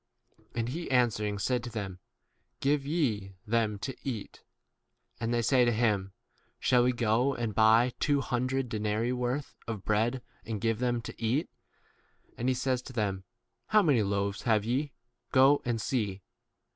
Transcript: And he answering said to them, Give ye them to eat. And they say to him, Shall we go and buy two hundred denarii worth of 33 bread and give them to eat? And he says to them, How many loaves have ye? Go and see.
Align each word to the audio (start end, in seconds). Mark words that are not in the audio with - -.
And 0.55 0.69
he 0.69 0.89
answering 0.89 1.37
said 1.37 1.63
to 1.63 1.69
them, 1.69 1.99
Give 2.59 2.87
ye 2.87 3.35
them 3.45 3.77
to 3.85 3.95
eat. 4.03 4.41
And 5.19 5.31
they 5.31 5.43
say 5.43 5.63
to 5.63 5.71
him, 5.71 6.13
Shall 6.59 6.83
we 6.83 6.91
go 6.91 7.35
and 7.35 7.53
buy 7.53 7.93
two 7.99 8.19
hundred 8.21 8.67
denarii 8.67 9.11
worth 9.13 9.53
of 9.67 9.83
33 9.83 9.85
bread 9.85 10.21
and 10.43 10.59
give 10.59 10.79
them 10.79 11.03
to 11.03 11.21
eat? 11.23 11.51
And 12.35 12.49
he 12.49 12.55
says 12.55 12.81
to 12.81 12.93
them, 12.93 13.25
How 13.67 13.83
many 13.83 14.01
loaves 14.01 14.41
have 14.41 14.65
ye? 14.65 14.91
Go 15.31 15.61
and 15.65 15.79
see. 15.79 16.23